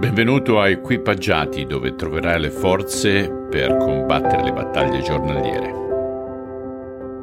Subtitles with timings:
[0.00, 5.72] Benvenuto a Equipaggiati dove troverai le forze per combattere le battaglie giornaliere.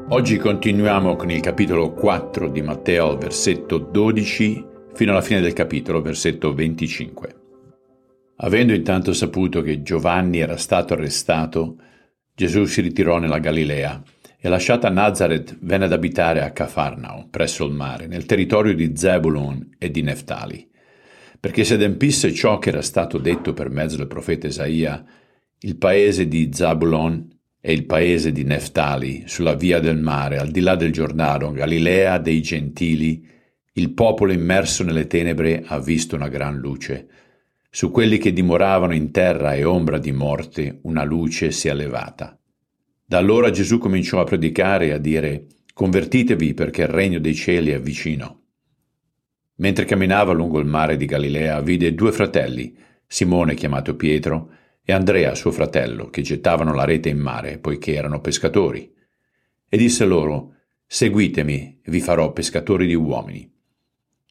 [0.09, 6.03] Oggi continuiamo con il capitolo 4 di Matteo, versetto 12 fino alla fine del capitolo,
[6.03, 7.35] versetto 25.
[8.35, 11.77] Avendo intanto saputo che Giovanni era stato arrestato,
[12.35, 14.03] Gesù si ritirò nella Galilea
[14.39, 19.77] e lasciata Nazareth venne ad abitare a Cafarnao, presso il mare, nel territorio di Zebulon
[19.79, 20.75] e di Neftali
[21.39, 25.03] perché si adempisse ciò che era stato detto per mezzo del profeta Isaia,
[25.59, 27.27] il paese di Zabulon
[27.59, 32.17] e il paese di Neftali, sulla via del mare, al di là del Giordano, Galilea
[32.17, 33.25] dei gentili,
[33.73, 37.07] il popolo immerso nelle tenebre ha visto una gran luce.
[37.69, 42.39] Su quelli che dimoravano in terra e ombra di morte, una luce si è levata.
[43.05, 47.69] Da allora Gesù cominciò a predicare e a dire, Convertitevi perché il regno dei cieli
[47.69, 48.36] è vicino.
[49.59, 52.75] Mentre camminava lungo il mare di Galilea, vide due fratelli,
[53.07, 54.51] Simone chiamato Pietro
[54.83, 58.91] e Andrea suo fratello, che gettavano la rete in mare, poiché erano pescatori.
[59.67, 60.53] E disse loro,
[60.85, 63.51] Seguitemi, vi farò pescatori di uomini.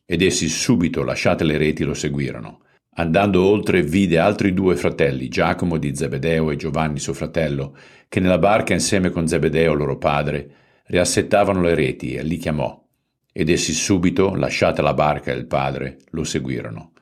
[0.05, 2.61] Ed essi subito, lasciate le reti, lo seguirono.
[2.95, 7.77] Andando oltre, vide altri due fratelli, Giacomo di Zebedeo e Giovanni suo fratello,
[8.09, 10.51] che nella barca insieme con Zebedeo loro padre
[10.85, 12.86] riassettavano le reti, e li chiamò
[13.39, 16.93] ed essi subito, lasciata la barca e il padre, lo seguirono.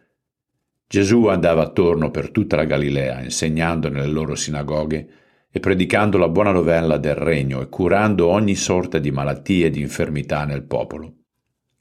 [0.84, 5.08] Gesù andava attorno per tutta la Galilea, insegnando nelle loro sinagoghe
[5.48, 9.80] e predicando la buona novella del regno e curando ogni sorta di malattie e di
[9.80, 11.18] infermità nel popolo.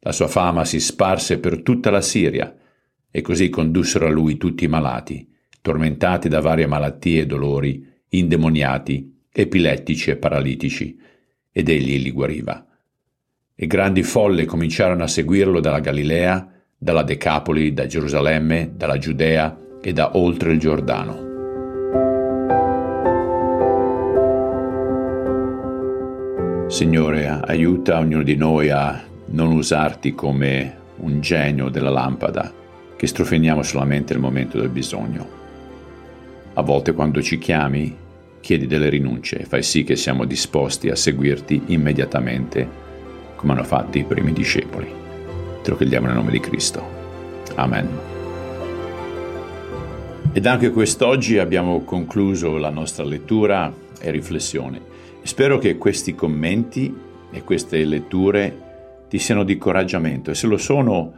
[0.01, 2.55] La sua fama si sparse per tutta la Siria
[3.09, 5.27] e così condussero a lui tutti i malati,
[5.61, 10.95] tormentati da varie malattie e dolori, indemoniati, epilettici e paralitici,
[11.51, 12.67] ed egli li guariva
[13.55, 19.93] e grandi folle cominciarono a seguirlo dalla Galilea, dalla Decapoli, da Gerusalemme, dalla Giudea e
[19.93, 21.31] da oltre il Giordano.
[26.67, 32.51] Signore, aiuta ognuno di noi a non usarti come un genio della lampada
[32.95, 35.41] che strofiniamo solamente nel momento del bisogno.
[36.53, 37.95] A volte quando ci chiami
[38.39, 42.82] chiedi delle rinunce e fai sì che siamo disposti a seguirti immediatamente
[43.43, 44.87] come hanno fatto i primi discepoli.
[45.61, 46.81] Te lo chiediamo nel nome di Cristo.
[47.55, 47.89] Amen.
[50.31, 54.79] Ed anche quest'oggi abbiamo concluso la nostra lettura e riflessione.
[55.23, 56.95] Spero che questi commenti
[57.31, 58.61] e queste letture
[59.09, 61.13] ti siano di incoraggiamento e se lo sono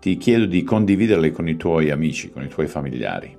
[0.00, 3.36] ti chiedo di condividerle con i tuoi amici, con i tuoi familiari.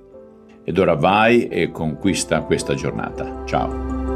[0.64, 3.42] Ed ora vai e conquista questa giornata.
[3.46, 4.08] Ciao.